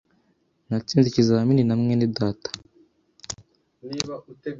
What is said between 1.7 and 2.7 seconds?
mwene data.